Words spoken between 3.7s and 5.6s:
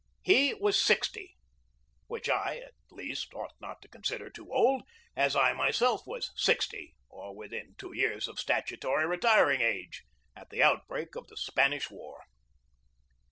to consider too old, as I